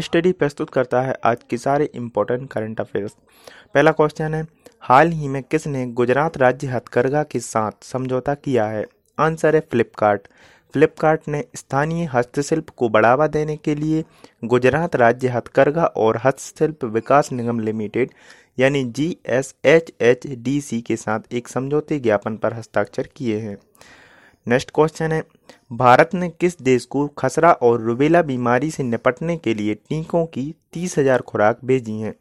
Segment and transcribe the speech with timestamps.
[0.00, 3.12] Study प्रस्तुत करता है आज के सारे इंपॉर्टेंट करंट अफेयर्स
[3.74, 4.46] पहला क्वेश्चन है,
[4.80, 8.84] हाल ही में किसने गुजरात राज्य हथकरघा के साथ समझौता किया है?
[9.18, 10.28] आंसर है फ्लिपकार्ट
[10.74, 14.04] फ्लिपकार्ट ने स्थानीय हस्तशिल्प को बढ़ावा देने के लिए
[14.44, 18.10] गुजरात राज्य हथकरघा और हस्तशिल्प विकास निगम लिमिटेड
[18.58, 23.38] यानी G S H H D C के साथ एक समझौते ज्ञापन पर हस्ताक्षर किए
[23.38, 23.56] हैं।
[24.46, 25.22] नेक्स्ट क्वेश्चन है,
[25.72, 30.42] भारत ने किस देश को खसरा और रुबेला बीमारी से निपटने के लिए टीकों की
[30.72, 32.14] तीस हज़ार खुराक भेजी हैं?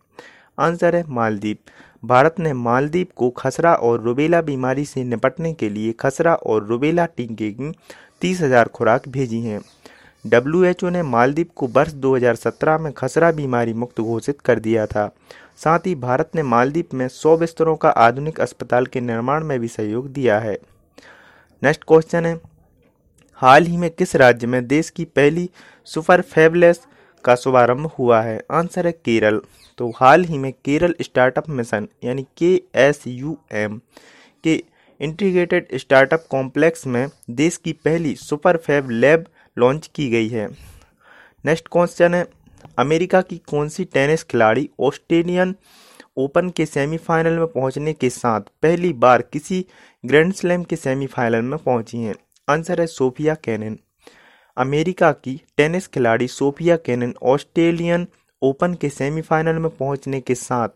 [0.59, 1.57] आंसर है मालदीव
[2.03, 7.05] भारत ने मालदीव को खसरा और रुबेला बीमारी से निपटने के लिए खसरा और रुबेला
[7.07, 7.71] टीके की
[8.21, 9.61] तीस हज़ार खुराक भेजी हैं।
[10.25, 15.09] डब्ल्यू ने मालदीव को वर्ष 2017 में खसरा बीमारी मुक्त घोषित कर दिया था।
[15.57, 19.67] साथ ही भारत ने मालदीव में 100 बिस्तरों का आधुनिक अस्पताल के निर्माण में भी
[19.69, 20.57] सहयोग दिया है।
[21.61, 22.39] नेक्स्ट क्वेश्चन है,
[23.39, 25.49] हाल ही में किस राज्य में देश की पहली
[25.87, 26.79] सुपर फेबलेस
[27.23, 28.39] का शुभारंभ हुआ है?
[28.51, 29.39] आंसर है केरल।
[29.77, 33.79] तो हाल ही में केरल स्टार्टअप मिशन, यानी के एस यू एम
[34.43, 34.63] के
[34.99, 39.25] इंटीग्रेटेड स्टार्टअप कॉम्प्लेक्स में देश की पहली सुपर फैब लैब
[39.57, 40.47] लॉन्च की गई है।
[41.45, 42.25] नेक्स्ट क्वेश्चन है,
[42.79, 45.55] अमेरिका की कौन सी टेनिस खिलाड़ी ऑस्ट्रेलियन
[46.17, 49.65] ओपन के सेमीफाइनल में पहुँचने के साथ पहली बार किसी
[50.05, 52.15] ग्रैंड स्लैम के सेमीफाइनल में पहुँची हैं।
[52.49, 53.77] आंसर है सोफिया कैनन।
[54.57, 58.07] अमेरिका की टेनिस खिलाड़ी सोफिया कैनन ऑस्ट्रेलियन
[58.41, 60.69] ओपन के सेमीफाइनल में पहुँचने के साथ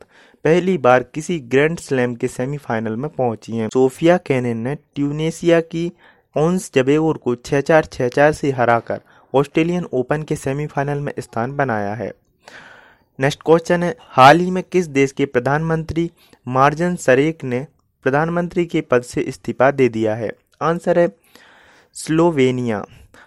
[0.45, 5.91] पहली बार किसी ग्रैंड स्लैम के सेमीफाइनल में पहुँची हैं। सोफिया कैनन ने ट्यूनेशिया की
[6.38, 9.02] ओन्स जबेउर को छः चार छः चार से हराकर
[9.33, 12.11] ऑस्ट्रेलियन ओपन के सेमीफाइनल में स्थान बनाया है।
[13.20, 16.12] नेक्स्ट क्वेश्चन है हाल ही में किस देश के प्रधानमंत्री
[16.48, 17.68] मार्जन सरेक ने
[18.04, 20.32] प्रधानमंत्री के पद से इस्तीफा दे दिया है?
[20.62, 21.08] आंसर है
[21.94, 22.86] स्लोवेनिया।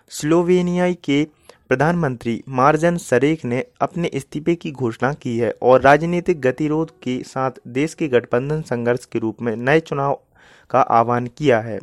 [0.09, 1.27] स्लोवेनिया के
[1.69, 7.51] प्रधानमंत्री मार्जन सरेक ने अपने इस्तीफे की घोषणा की है और राजनीतिक गतिरोध के साथ
[7.67, 10.21] देश के गठबंधन संघर्ष के रूप में नए चुनाव
[10.71, 11.81] का आह्वान किया है।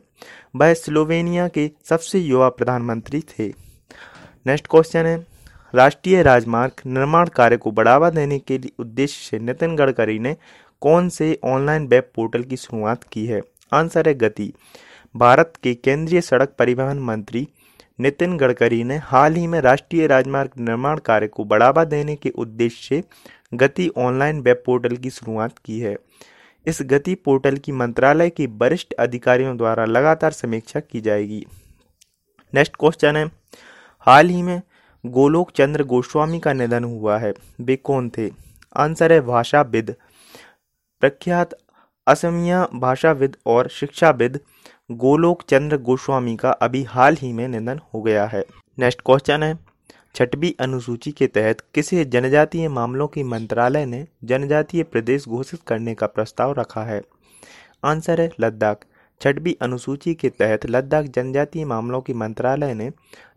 [0.56, 3.48] वह स्लोवेनिया के सबसे युवा प्रधानमंत्री थे।
[4.48, 5.35] नेक्स्ट क्वेश्चन है
[5.76, 10.36] राष्ट्रीय राजमार्ग निर्माण कार्य को बढ़ावा देने के उद्देश्य से नितिन गडकरी ने
[10.82, 13.42] कौन से ऑनलाइन वेब पोर्टल की शुरुआत की है?
[13.74, 14.54] आंसर है गति।
[15.16, 17.48] भारत के केंद्रीय सड़क परिवहन मंत्री
[18.00, 22.88] नितिन गडकरी ने हाल ही में राष्ट्रीय राजमार्ग निर्माण कार्य को बढ़ावा देने के उद्देश्य
[22.88, 23.04] से
[23.54, 25.96] गति ऑनलाइन वेब पोर्टल की शुरुआत की है।
[26.68, 31.46] इस गति पोर्टल की मंत्रालय के वरिष्ठ अधिकारियों द्वारा लगातार समीक्षा की जाएगी।
[32.54, 33.26] नेक्स्ट क्वेश्चन है।
[34.00, 34.62] हाल ही में
[35.06, 38.30] गोलोक चंद्र गोस्वामी का निधन हुआ है। वे कौन थे?
[38.76, 39.96] आंसर है भाषाविद,
[41.02, 41.54] प्रख्यात
[42.08, 44.40] असमिया भाषाविद और शिक्षाविद
[44.92, 48.44] गोलोक चंद्र गोस्वामी का अभी हाल ही में निधन हो गया है।
[48.80, 49.58] नेक्स्ट क्वेश्चन है,
[50.16, 56.08] छठवीं अनुसूची के तहत किसे जनजातीय मामलों की मंत्रालय ने जनजातीय प्रदेश घोषित करने का
[56.08, 57.02] प्रस्ताव रखा है?
[57.84, 58.86] आंसर है लद्दाख।
[59.22, 62.92] छठवीं अनुसूची के तहत लद्दाख जनजातीय मामलों की मंत्रालय ने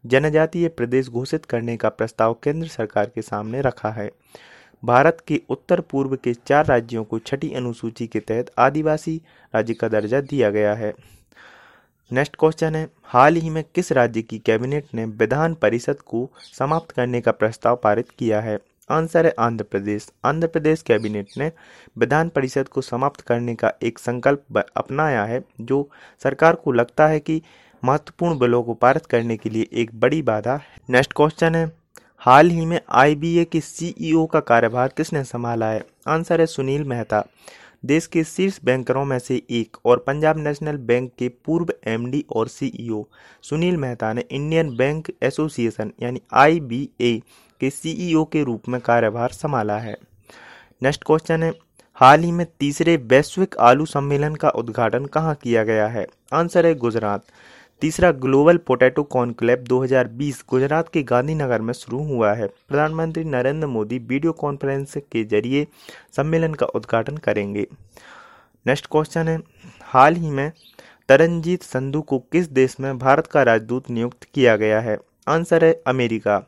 [0.07, 4.11] जनजातीय प्रदेश घोषित करने का प्रस्ताव केंद्र सरकार के सामने रखा है।
[4.85, 9.21] भारत के उत्तर पूर्व के चार राज्यों को छठी अनुसूची के तहत आदिवासी
[9.55, 10.95] राज्य का दर्जा दिया गया है।
[12.13, 16.91] नेक्स्ट क्वेश्चन है, हाल ही में किस राज्य की कैबिनेट ने विधान परिषद को समाप्त
[16.91, 18.59] करने का प्रस्ताव पारित किया है?
[18.91, 21.53] आंसर है आंध्र प्रदेश। आंध्र प्रदेश कैबिनेट ने
[21.99, 25.91] विधान परिषद को समाप्त करने का एक संकल्प अपनाया है, जो
[26.23, 27.43] सरकार को लगता है कि
[27.85, 31.73] महत्वपूर्ण बिलों को पारित करने के लिए एक बड़ी बाधा है। नेक्स्ट क्वेश्चन है,
[32.19, 35.85] हाल ही में आईबीए के सीईओ का कार्यभार किसने संभाला है?
[36.09, 37.25] आंसर है सुनील मेहता।
[37.85, 42.49] देश के शीर्ष बैंकरों में से एक और पंजाब नेशनल बैंक के पूर्व एमडी और
[42.49, 43.05] सीईओ
[43.43, 47.19] सुनील मेहता ने इंडियन बैंक एसोसिएशन यानी आईबीए
[47.61, 49.97] के सीईओ के रूप में कार्यभार संभाला है।
[50.83, 51.53] नेक्स्ट क्वेश्चन है,
[51.95, 56.07] हाल ही में तीसरे वैश्विक आलू सम्मेलन का उद्घाटन कहाँ किया गया है?
[56.33, 57.25] आंसर है गुजरात।
[57.83, 63.99] तीसरा ग्लोबल पोटैटो कॉन्क्लेव 2020 गुजरात के गांधीनगर में शुरू हुआ है। प्रधानमंत्री नरेंद्र मोदी
[63.99, 65.67] वीडियो कॉन्फ्रेंस के ज़रिए
[66.17, 67.67] सम्मेलन का उद्घाटन करेंगे।
[68.67, 69.39] नेक्स्ट क्वेश्चन है,
[69.83, 70.53] हाल ही में
[71.09, 74.99] तरनजीत संधू को किस देश में भारत का राजदूत नियुक्त किया गया है?
[75.29, 76.43] आंसर है अमेरिका।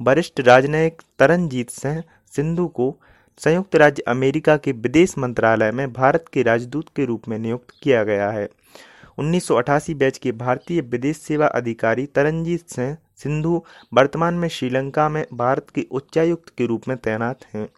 [0.00, 2.02] वरिष्ठ राजनयिक तरनजीत सिंह
[2.36, 2.94] सिंधु को
[3.38, 8.04] संयुक्त राज्य अमेरिका के विदेश मंत्रालय में भारत के राजदूत के रूप में नियुक्त किया
[8.04, 8.48] गया है।
[9.18, 13.62] उन्नीस सौ अठासी बैच के भारतीय विदेश सेवा अधिकारी तरनजीत सिंह सिंधु
[13.94, 17.68] वर्तमान में श्रीलंका में भारत के उच्चायुक्त के रूप में तैनात हैं।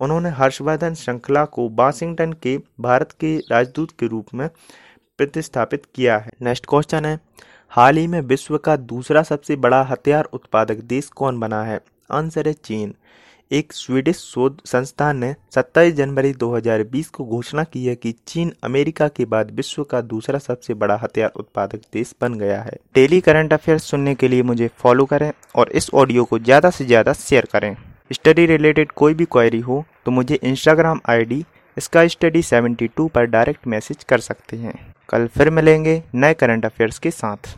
[0.00, 4.48] उन्होंने हर्षवर्धन श्रृंखला को वाशिंगटन के भारत के राजदूत के रूप में
[5.18, 7.18] प्रतिस्थापित किया है। नेक्स्ट क्वेश्चन है,
[7.68, 11.80] हाल ही में विश्व का दूसरा सबसे बड़ा हथियार उत्पादक देश कौन बना है?
[12.10, 12.94] आंसर है चीन।
[13.50, 19.06] एक स्वीडिश शोध संस्थान ने 27 जनवरी 2020 को घोषणा की है कि चीन अमेरिका
[19.08, 23.52] के बाद विश्व का दूसरा सबसे बड़ा हथियार उत्पादक देश बन गया है। डेली करंट
[23.52, 27.48] अफेयर्स सुनने के लिए मुझे फॉलो करें और इस ऑडियो को ज़्यादा से ज़्यादा शेयर
[27.52, 27.74] करें।
[28.10, 31.44] स्टडी रिलेटेड कोई भी क्वेरी हो तो मुझे इंस्टाग्राम आईडी
[31.76, 34.74] इसका स्टडी 72 पर डायरेक्ट मैसेज कर सकते हैं।
[35.08, 37.56] कल फिर मिलेंगे नए करंट अफेयर्स के साथ।